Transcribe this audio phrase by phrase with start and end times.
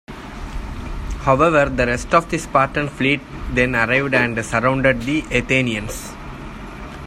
[1.27, 3.21] However, the rest of the Spartan fleet
[3.53, 6.11] then arrived and surrounded the Athenians.